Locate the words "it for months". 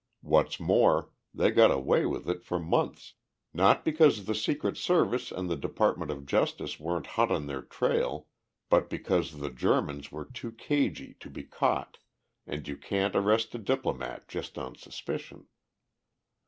2.27-3.13